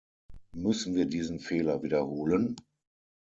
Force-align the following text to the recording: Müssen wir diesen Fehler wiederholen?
Müssen 0.55 0.95
wir 0.95 1.05
diesen 1.05 1.39
Fehler 1.39 1.83
wiederholen? 1.83 2.55